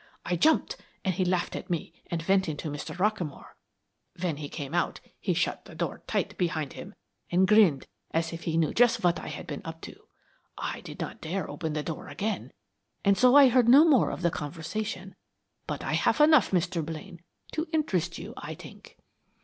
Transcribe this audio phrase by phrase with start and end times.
[0.25, 2.95] I jumped and he laughed at me and went in to Mr.
[2.97, 3.51] Rockamore.
[4.19, 6.95] When he came out he shut the door tight behind him
[7.29, 10.07] and grinned as if he knew just what I had been up to.
[10.57, 12.51] I did not dare open the door again,
[13.05, 15.13] and so I heard no more of the conversation,
[15.67, 16.83] but I have enough, Mr.
[16.83, 17.21] Blaine,
[17.51, 18.97] to interest you, I think."